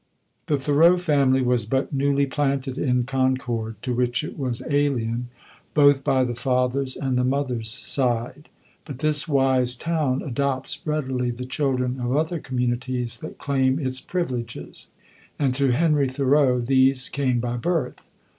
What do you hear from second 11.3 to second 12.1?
children